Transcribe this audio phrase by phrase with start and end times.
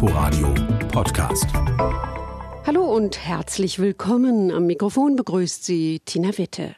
[0.00, 0.54] Inforadio
[0.92, 1.46] Podcast.
[2.64, 4.52] Hallo und herzlich willkommen.
[4.52, 6.76] Am Mikrofon begrüßt Sie Tina Witte.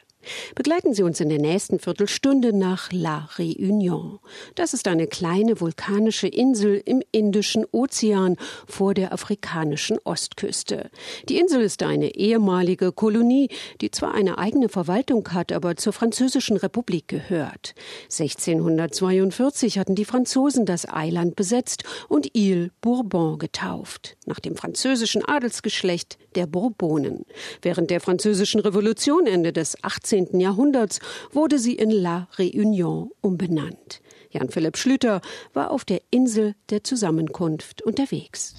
[0.55, 4.19] Begleiten Sie uns in der nächsten Viertelstunde nach La Réunion.
[4.55, 8.37] Das ist eine kleine vulkanische Insel im Indischen Ozean
[8.67, 10.89] vor der afrikanischen Ostküste.
[11.29, 13.49] Die Insel ist eine ehemalige Kolonie,
[13.81, 17.73] die zwar eine eigene Verwaltung hat, aber zur Französischen Republik gehört.
[18.03, 26.17] 1642 hatten die Franzosen das Eiland besetzt und Ile Bourbon getauft, nach dem französischen Adelsgeschlecht
[26.35, 27.25] der Bourbonen.
[27.61, 30.10] Während der französischen Revolution Ende des 18.
[30.11, 30.99] Jahrhunderts
[31.31, 34.01] wurde sie in La Réunion umbenannt.
[34.31, 35.21] Jan Philipp Schlüter
[35.53, 38.55] war auf der Insel der Zusammenkunft unterwegs.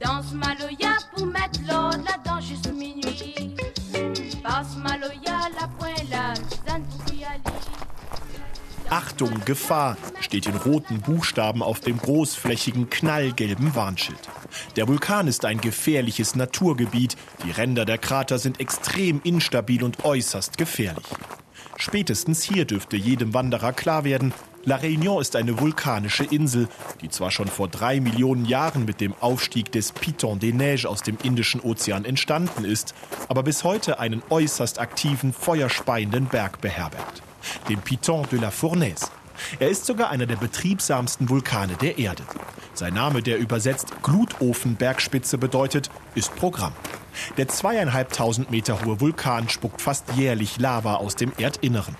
[0.00, 3.54] Danse Maloya pour mettre l'ordre là-dedans juste minuit.
[4.42, 7.40] Passe Maloya, la pointe là, Suzanne pour y aller.
[8.90, 14.18] Achtung, Gefahr steht in roten Buchstaben auf dem großflächigen knallgelben Warnschild.
[14.76, 17.16] Der Vulkan ist ein gefährliches Naturgebiet.
[17.44, 21.06] Die Ränder der Krater sind extrem instabil und äußerst gefährlich.
[21.76, 24.32] Spätestens hier dürfte jedem Wanderer klar werden,
[24.66, 26.68] La Réunion ist eine vulkanische Insel,
[27.02, 31.02] die zwar schon vor drei Millionen Jahren mit dem Aufstieg des Piton des Neiges aus
[31.02, 32.94] dem Indischen Ozean entstanden ist,
[33.28, 37.22] aber bis heute einen äußerst aktiven, feuerspeienden Berg beherbergt
[37.68, 39.08] dem Piton de la Fournaise.
[39.58, 42.22] Er ist sogar einer der betriebsamsten Vulkane der Erde.
[42.74, 46.72] Sein Name, der übersetzt Glutofenbergspitze bedeutet, ist Programm.
[47.36, 51.96] Der zweieinhalbtausend Meter hohe Vulkan spuckt fast jährlich Lava aus dem Erdinneren.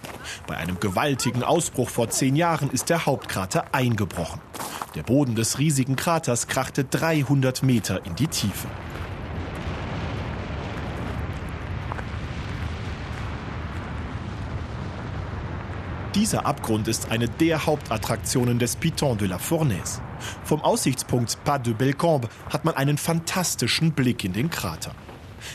[0.46, 4.41] Bei einem gewaltigen Ausbruch vor zehn Jahren ist der Hauptkrater eingebrochen.
[4.94, 8.69] Der Boden des riesigen Kraters krachte 300 Meter in die Tiefe.
[16.14, 20.00] Dieser Abgrund ist eine der Hauptattraktionen des Piton de la Fournaise.
[20.44, 24.94] Vom Aussichtspunkt Pas de Belcombe hat man einen fantastischen Blick in den Krater.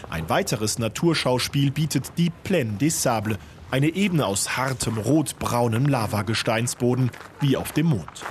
[0.10, 3.38] Ein weiteres Naturschauspiel bietet die Plaine des Sables,
[3.72, 7.10] eine Ebene aus hartem rotbraunem Lavagesteinsboden
[7.40, 8.26] wie auf dem Mond.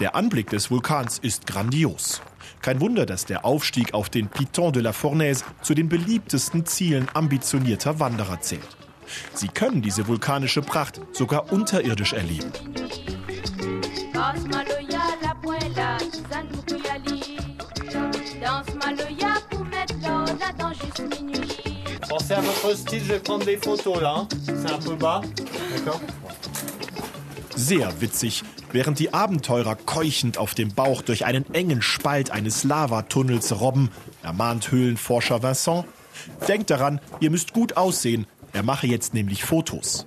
[0.00, 2.22] Der Anblick des Vulkans ist grandios.
[2.62, 7.08] Kein Wunder, dass der Aufstieg auf den Piton de la Fournaise zu den beliebtesten Zielen
[7.12, 8.78] ambitionierter Wanderer zählt.
[9.34, 12.52] Sie können diese vulkanische Pracht sogar unterirdisch erleben.
[22.08, 24.26] Pensez à votre style, je vais prendre des photos là.
[24.44, 25.20] C'est un peu bas.
[25.76, 26.00] D'accord
[27.60, 33.60] sehr witzig, während die Abenteurer keuchend auf dem Bauch durch einen engen Spalt eines Lavatunnels
[33.60, 33.90] robben,
[34.22, 35.84] ermahnt Höhlenforscher Vincent.
[36.48, 40.06] Denkt daran, ihr müsst gut aussehen, er mache jetzt nämlich Fotos.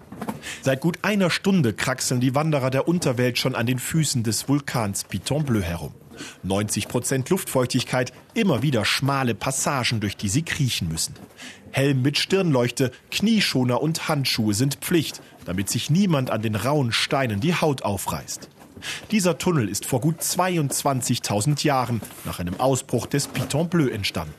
[0.61, 5.05] Seit gut einer Stunde kraxeln die Wanderer der Unterwelt schon an den Füßen des Vulkans
[5.05, 5.93] Piton Bleu herum.
[6.43, 11.15] 90 Prozent Luftfeuchtigkeit, immer wieder schmale Passagen, durch die sie kriechen müssen.
[11.71, 17.39] Helm mit Stirnleuchte, Knieschoner und Handschuhe sind Pflicht, damit sich niemand an den rauen Steinen
[17.39, 18.49] die Haut aufreißt.
[19.11, 24.33] Dieser Tunnel ist vor gut 22.000 Jahren nach einem Ausbruch des Piton Bleu entstanden.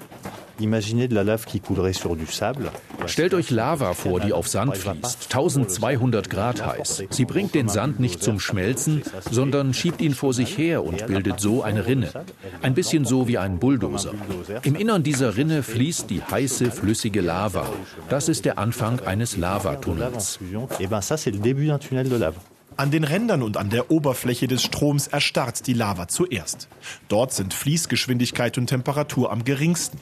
[3.06, 7.04] Stellt euch Lava vor, die auf Sand fließt, 1200 Grad heiß.
[7.10, 11.41] Sie bringt den Sand nicht zum Schmelzen, sondern schiebt ihn vor sich her und bildet
[11.41, 12.10] so eine Rinne.
[12.62, 14.12] Ein bisschen so wie ein Bulldozer.
[14.62, 17.66] Im Innern dieser Rinne fließt die heiße, flüssige Lava.
[18.08, 20.38] Das ist der Anfang eines Lavatunnels.
[22.76, 26.69] An den Rändern und an der Oberfläche des Stroms erstarrt die Lava zuerst.
[27.06, 30.00] Dort sind Fließgeschwindigkeit und Temperatur am geringsten.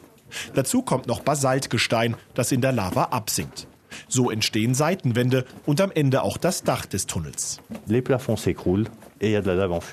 [0.55, 3.67] Dazu kommt noch Basaltgestein, das in der Lava absinkt.
[4.09, 7.61] So entstehen Seitenwände und am Ende auch das Dach des Tunnels.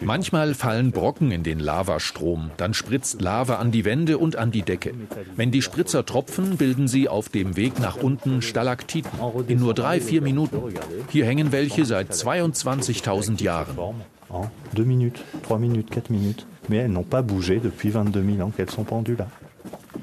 [0.01, 4.63] Manchmal fallen Brocken in den Lavastrom, dann spritzt Lava an die Wände und an die
[4.63, 4.93] Decke.
[5.35, 9.11] Wenn die Spritzer tropfen, bilden sie auf dem Weg nach unten Stalaktiten
[9.47, 10.73] in nur drei, vier Minuten.
[11.09, 13.77] Hier hängen welche seit 22.000 Jahren.
[14.75, 16.45] Deux minutes, trois minutes, quatre minutes.
[16.67, 19.27] Mais elles n'ont pas bougé depuis 22 000 ans qu'elles sont pendues là.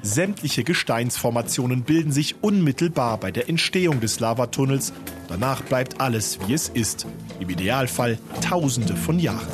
[0.01, 4.93] Sämtliche Gesteinsformationen bilden sich unmittelbar bei der Entstehung des Lavatunnels.
[5.27, 7.05] Danach bleibt alles, wie es ist.
[7.39, 9.47] Im Idealfall Tausende von Jahren.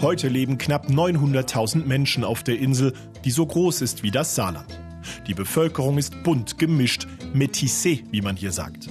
[0.00, 2.92] Heute leben knapp 900.000 Menschen auf der Insel,
[3.24, 4.83] die so groß ist wie das Saarland.
[5.26, 8.88] Die Bevölkerung ist bunt gemischt, métissé, wie man hier sagt.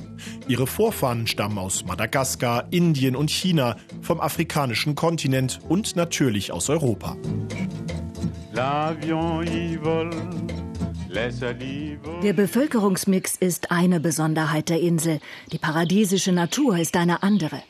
[0.48, 7.16] Ihre Vorfahren stammen aus Madagaskar, Indien und China, vom afrikanischen Kontinent und natürlich aus Europa.
[12.24, 15.20] Der Bevölkerungsmix ist eine Besonderheit der Insel.
[15.52, 17.62] Die paradiesische Natur ist eine andere.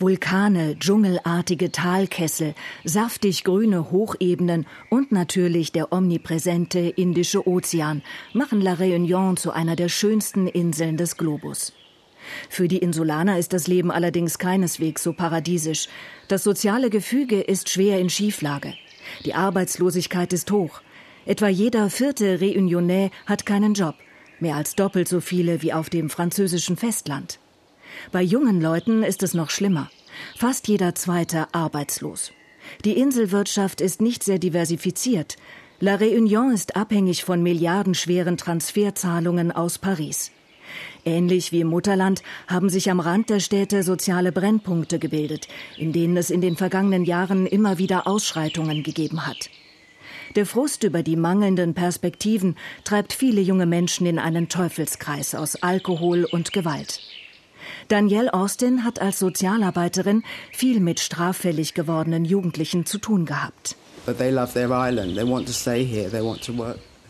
[0.00, 2.54] Vulkane, dschungelartige Talkessel,
[2.84, 8.00] saftig grüne Hochebenen und natürlich der omnipräsente Indische Ozean
[8.32, 11.74] machen La Réunion zu einer der schönsten Inseln des Globus.
[12.48, 15.88] Für die Insulaner ist das Leben allerdings keineswegs so paradiesisch.
[16.28, 18.72] Das soziale Gefüge ist schwer in Schieflage.
[19.26, 20.80] Die Arbeitslosigkeit ist hoch.
[21.26, 23.96] Etwa jeder vierte Réunionnais hat keinen Job,
[24.38, 27.38] mehr als doppelt so viele wie auf dem französischen Festland.
[28.12, 29.90] Bei jungen Leuten ist es noch schlimmer.
[30.36, 32.32] Fast jeder zweite arbeitslos.
[32.84, 35.36] Die Inselwirtschaft ist nicht sehr diversifiziert.
[35.80, 40.30] La Réunion ist abhängig von milliardenschweren Transferzahlungen aus Paris.
[41.04, 46.16] Ähnlich wie im Mutterland haben sich am Rand der Städte soziale Brennpunkte gebildet, in denen
[46.16, 49.50] es in den vergangenen Jahren immer wieder Ausschreitungen gegeben hat.
[50.36, 56.24] Der Frust über die mangelnden Perspektiven treibt viele junge Menschen in einen Teufelskreis aus Alkohol
[56.24, 57.00] und Gewalt.
[57.90, 60.22] Danielle Austin hat als Sozialarbeiterin
[60.52, 63.74] viel mit straffällig gewordenen Jugendlichen zu tun gehabt.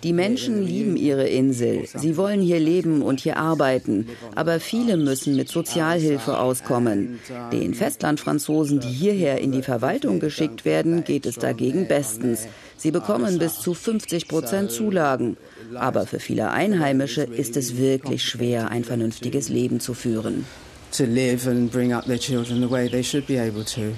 [0.03, 1.87] Die Menschen lieben ihre Insel.
[1.87, 4.09] Sie wollen hier leben und hier arbeiten.
[4.35, 7.21] Aber viele müssen mit Sozialhilfe auskommen.
[7.53, 12.49] Den Festlandfranzosen, die hierher in die Verwaltung geschickt werden, geht es dagegen bestens.
[12.79, 15.37] Sie bekommen bis zu 50 Prozent Zulagen.
[15.75, 20.47] Aber für viele Einheimische ist es wirklich schwer, ein vernünftiges Leben zu führen
[20.93, 23.95] to live and bring up their children the way they should be able to.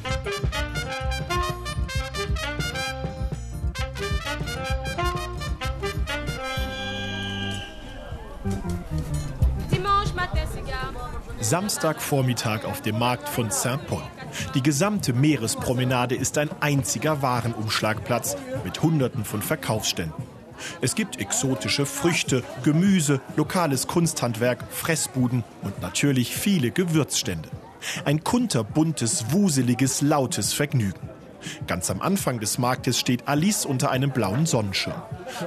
[11.40, 14.02] Samstagvormittag auf dem Markt von Saint-Paul.
[14.54, 20.31] Die gesamte Meerespromenade ist ein einziger Warenumschlagplatz mit Hunderten von Verkaufsständen.
[20.80, 27.48] Es gibt exotische Früchte, Gemüse, lokales Kunsthandwerk, Fressbuden und natürlich viele Gewürzstände.
[28.04, 31.10] Ein kunterbuntes, wuseliges, lautes Vergnügen.
[31.66, 35.02] Ganz am Anfang des Marktes steht Alice unter einem blauen Sonnenschirm.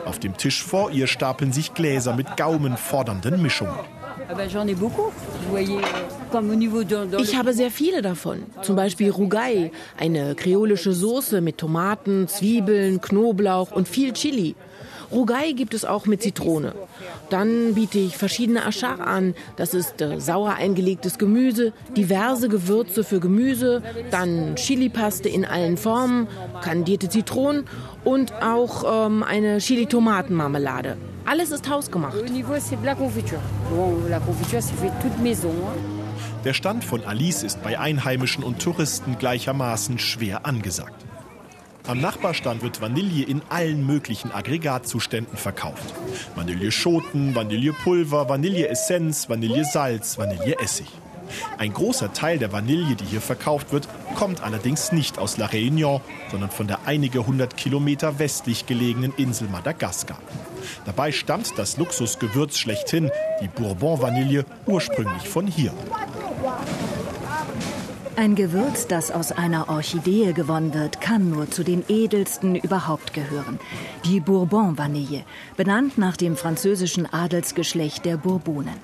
[0.05, 3.75] Auf dem Tisch vor ihr stapeln sich Gläser mit gaumenfordernden Mischungen.
[7.19, 8.43] Ich habe sehr viele davon.
[8.61, 14.55] Zum Beispiel Rugai, eine kreolische Soße mit Tomaten, Zwiebeln, Knoblauch und viel Chili.
[15.11, 16.73] Rugai gibt es auch mit Zitrone.
[17.29, 19.35] Dann biete ich verschiedene Achar an.
[19.55, 23.81] Das ist äh, sauer eingelegtes Gemüse, diverse Gewürze für Gemüse,
[24.11, 26.27] dann Chilipaste in allen Formen,
[26.61, 27.65] kandierte Zitronen
[28.03, 30.97] und auch ähm, eine Chili-Tomatenmarmelade.
[31.25, 32.15] Alles ist hausgemacht.
[36.45, 41.03] Der Stand von Alice ist bei Einheimischen und Touristen gleichermaßen schwer angesagt.
[41.87, 45.93] Am Nachbarstand wird Vanille in allen möglichen Aggregatzuständen verkauft.
[46.35, 50.87] Vanilleschoten, Vanillepulver, Vanilleessenz, Vanillesalz, Vanilleessig.
[51.59, 56.01] Ein großer Teil der Vanille, die hier verkauft wird, kommt allerdings nicht aus La Réunion,
[56.31, 60.19] sondern von der einige hundert Kilometer westlich gelegenen Insel Madagaskar.
[60.85, 63.11] Dabei stammt das Luxusgewürz schlechthin,
[63.41, 65.73] die Bourbon-Vanille, ursprünglich von hier.
[68.17, 73.59] Ein Gewürz, das aus einer Orchidee gewonnen wird, kann nur zu den edelsten überhaupt gehören.
[74.05, 75.23] Die Bourbon-Vanille,
[75.57, 78.77] benannt nach dem französischen Adelsgeschlecht der Bourbonen.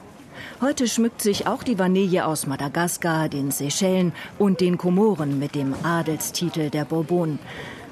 [0.59, 5.75] Heute schmückt sich auch die Vanille aus Madagaskar, den Seychellen und den Komoren mit dem
[5.81, 7.39] Adelstitel der Bourbonen.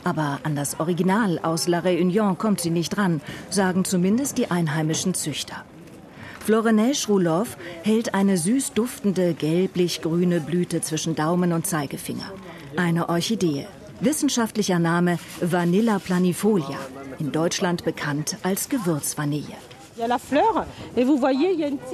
[0.03, 5.13] Aber an das Original aus La Réunion kommt sie nicht ran, sagen zumindest die einheimischen
[5.13, 5.63] Züchter.
[6.50, 12.32] Florenesh Rouloff hält eine süß duftende gelblich-grüne Blüte zwischen Daumen und Zeigefinger.
[12.75, 13.68] Eine Orchidee.
[14.00, 16.79] Wissenschaftlicher Name Vanilla planifolia,
[17.20, 19.46] in Deutschland bekannt als Gewürzvanille.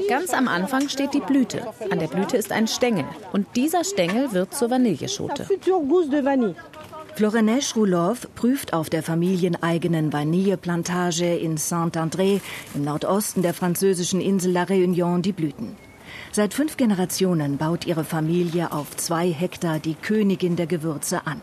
[0.07, 1.67] Ganz am Anfang steht die Blüte.
[1.89, 5.47] An der Blüte ist ein Stängel und dieser Stängel wird zur Vanilleschote.
[7.15, 12.41] Florenesh Rouloff prüft auf der familieneigenen Vanilleplantage in Saint-André
[12.73, 15.77] im Nordosten der französischen Insel La Réunion die Blüten.
[16.33, 21.39] Seit fünf Generationen baut ihre Familie auf zwei Hektar die Königin der Gewürze an.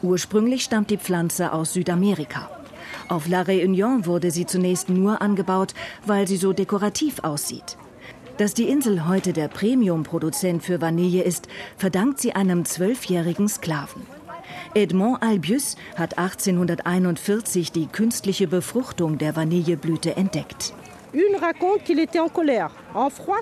[0.00, 2.48] Ursprünglich stammt die Pflanze aus Südamerika.
[3.10, 5.74] Auf La Réunion wurde sie zunächst nur angebaut,
[6.06, 7.76] weil sie so dekorativ aussieht.
[8.38, 14.06] Dass die Insel heute der Premium-Produzent für Vanille ist, verdankt sie einem zwölfjährigen Sklaven.
[14.74, 20.72] Edmond Albius hat 1841 die künstliche Befruchtung der Vanilleblüte entdeckt.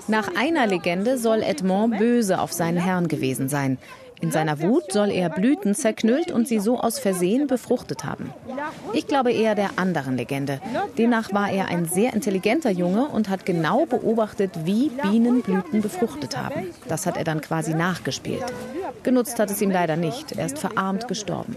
[0.07, 3.77] Nach einer Legende soll Edmond böse auf seinen Herrn gewesen sein.
[4.19, 8.31] In seiner Wut soll er Blüten zerknüllt und sie so aus Versehen befruchtet haben.
[8.93, 10.59] Ich glaube eher der anderen Legende.
[10.97, 16.37] Demnach war er ein sehr intelligenter Junge und hat genau beobachtet, wie Bienen Blüten befruchtet
[16.37, 16.67] haben.
[16.87, 18.43] Das hat er dann quasi nachgespielt.
[19.03, 20.33] Genutzt hat es ihm leider nicht.
[20.33, 21.55] Er ist verarmt gestorben.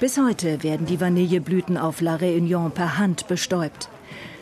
[0.00, 3.88] Bis heute werden die Vanilleblüten auf La Réunion per Hand bestäubt.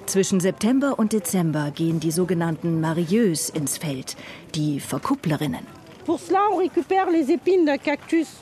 [0.07, 4.17] Zwischen September und Dezember gehen die sogenannten Marieuses ins Feld,
[4.55, 5.82] die Verkupplerinnen.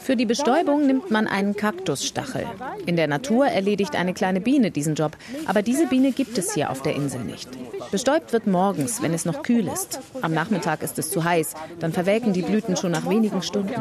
[0.00, 2.46] Für die Bestäubung nimmt man einen Kaktusstachel.
[2.86, 6.70] In der Natur erledigt eine kleine Biene diesen Job, aber diese Biene gibt es hier
[6.70, 7.48] auf der Insel nicht.
[7.90, 10.00] Bestäubt wird morgens, wenn es noch kühl ist.
[10.22, 13.74] Am Nachmittag ist es zu heiß, dann verwelken die Blüten schon nach wenigen Stunden.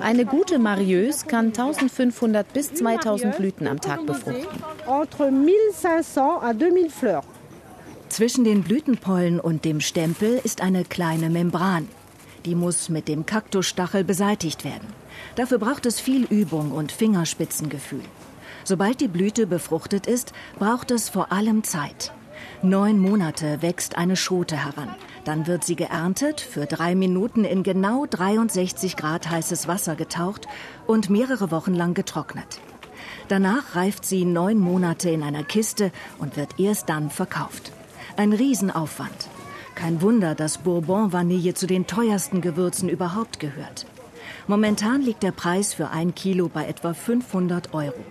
[0.00, 4.62] Eine gute Marieuse kann 1500 bis 2000 Blüten am Tag befruchten.
[8.08, 11.88] Zwischen den Blütenpollen und dem Stempel ist eine kleine Membran.
[12.46, 14.86] Die muss mit dem Kaktusstachel beseitigt werden.
[15.34, 18.04] Dafür braucht es viel Übung und Fingerspitzengefühl.
[18.62, 22.12] Sobald die Blüte befruchtet ist, braucht es vor allem Zeit.
[22.62, 24.94] Neun Monate wächst eine Schote heran.
[25.24, 30.46] Dann wird sie geerntet, für drei Minuten in genau 63 Grad heißes Wasser getaucht
[30.86, 32.60] und mehrere Wochen lang getrocknet.
[33.26, 37.72] Danach reift sie neun Monate in einer Kiste und wird erst dann verkauft.
[38.16, 39.28] Ein Riesenaufwand.
[39.76, 43.86] Kein Wunder, dass Bourbon-Vanille zu den teuersten Gewürzen überhaupt gehört.
[44.46, 48.04] Momentan liegt der Preis für ein Kilo bei etwa 500 Euro.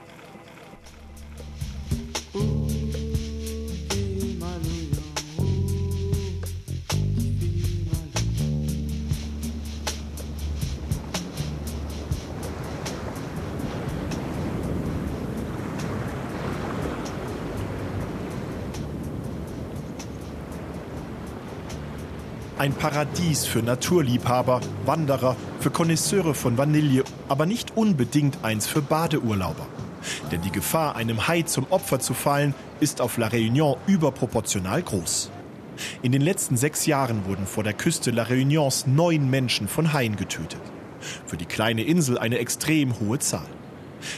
[22.57, 29.67] Ein Paradies für Naturliebhaber, Wanderer, für Konnoisseure von Vanille, aber nicht unbedingt eins für Badeurlauber.
[30.31, 35.31] Denn die Gefahr, einem Hai zum Opfer zu fallen, ist auf La Réunion überproportional groß.
[36.01, 40.15] In den letzten sechs Jahren wurden vor der Küste La Réunions neun Menschen von Haien
[40.15, 40.61] getötet.
[41.25, 43.49] Für die kleine Insel eine extrem hohe Zahl.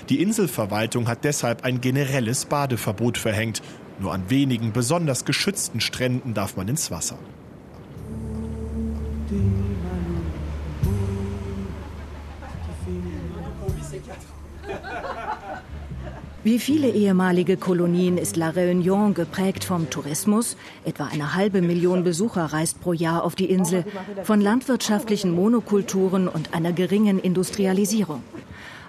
[0.09, 3.63] Die Inselverwaltung hat deshalb ein generelles Badeverbot verhängt.
[3.97, 7.17] Nur an wenigen besonders geschützten Stränden darf man ins Wasser.
[16.43, 20.55] Wie viele ehemalige Kolonien ist La Réunion geprägt vom Tourismus.
[20.85, 23.83] Etwa eine halbe Million Besucher reist pro Jahr auf die Insel,
[24.23, 28.23] von landwirtschaftlichen Monokulturen und einer geringen Industrialisierung.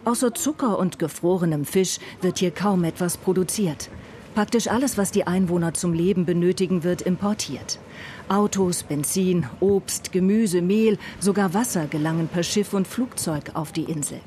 [0.04, 3.90] Außer Zucker und gefrorenem Fisch wird hier kaum etwas produziert.
[4.38, 7.80] Praktisch alles, was die Einwohner zum Leben benötigen, wird importiert.
[8.28, 14.21] Autos, Benzin, Obst, Gemüse, Mehl, sogar Wasser gelangen per Schiff und Flugzeug auf die Insel.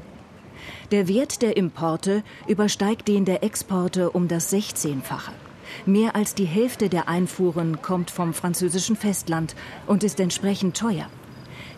[0.91, 5.32] Der Wert der Importe übersteigt den der Exporte um das 16-fache.
[5.86, 9.56] Mehr als die Hälfte der Einfuhren kommt vom französischen Festland
[9.88, 11.08] und ist entsprechend teuer.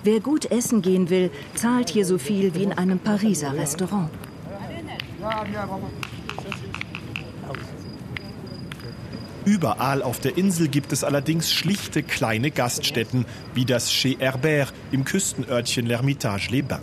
[0.03, 4.09] Wer gut essen gehen will, zahlt hier so viel wie in einem Pariser Restaurant.
[9.45, 15.03] Überall auf der Insel gibt es allerdings schlichte kleine Gaststätten, wie das Chez Herbert im
[15.03, 16.81] Küstenörtchen L'Hermitage Les Bains.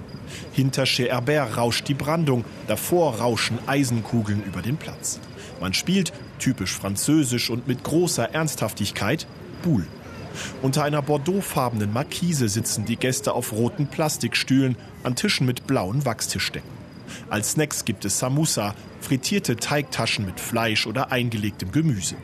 [0.52, 5.21] Hinter Chez Herbert rauscht die Brandung, davor rauschen Eisenkugeln über den Platz.
[5.59, 9.26] Man spielt, typisch französisch und mit großer Ernsthaftigkeit,
[9.62, 9.87] Boule.
[10.61, 16.80] Unter einer bordeauxfarbenen Markise sitzen die Gäste auf roten Plastikstühlen an Tischen mit blauen Wachstischdecken.
[17.29, 22.17] Als Snacks gibt es Samusa, frittierte Teigtaschen mit Fleisch oder eingelegtem Gemüse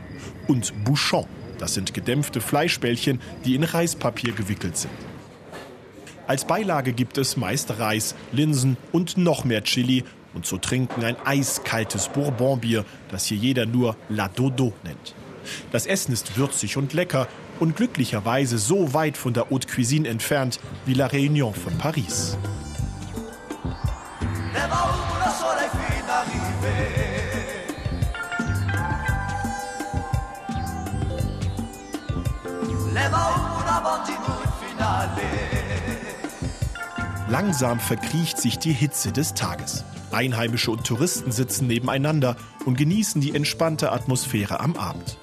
[0.49, 1.27] und Bouchon.
[1.59, 4.93] Das sind gedämpfte Fleischbällchen, die in Reispapier gewickelt sind.
[6.27, 11.17] Als Beilage gibt es meist Reis, Linsen und noch mehr Chili und zu trinken ein
[11.25, 15.15] eiskaltes Bourbonbier, das hier jeder nur La Dodo nennt.
[15.71, 17.29] Das Essen ist würzig und lecker
[17.61, 22.37] und glücklicherweise so weit von der Haute Cuisine entfernt wie La Réunion von Paris.
[37.29, 39.85] Langsam verkriecht sich die Hitze des Tages.
[40.11, 45.19] Einheimische und Touristen sitzen nebeneinander und genießen die entspannte Atmosphäre am Abend.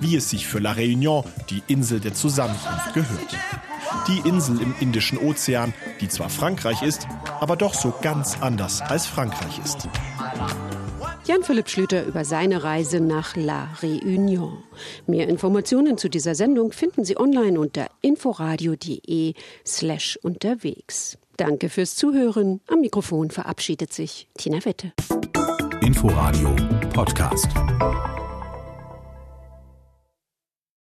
[0.00, 3.36] Wie es sich für La Réunion, die Insel der Zusammenkunft, gehört.
[4.08, 7.06] Die Insel im Indischen Ozean, die zwar Frankreich ist,
[7.40, 9.88] aber doch so ganz anders als Frankreich ist.
[11.26, 14.58] Jan-Philipp Schlüter über seine Reise nach La Réunion.
[15.06, 19.34] Mehr Informationen zu dieser Sendung finden Sie online unter inforadio.de
[19.66, 21.18] slash unterwegs.
[21.36, 22.60] Danke fürs Zuhören.
[22.68, 24.92] Am Mikrofon verabschiedet sich Tina Wette.
[25.80, 26.54] Inforadio
[26.94, 27.48] Podcast.